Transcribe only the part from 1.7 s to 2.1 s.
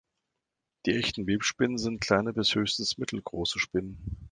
sind